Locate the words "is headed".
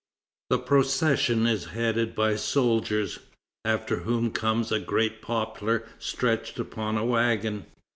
1.45-2.15